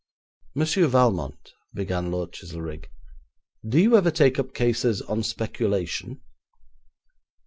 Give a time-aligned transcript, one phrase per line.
[0.55, 2.89] 'Monsieur Valmont,' began Lord Chizelrigg,
[3.63, 6.19] 'do you ever take up cases on speculation?'